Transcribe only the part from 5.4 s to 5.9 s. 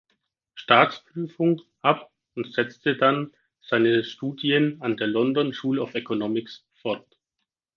School